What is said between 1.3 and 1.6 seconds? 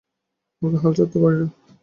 না।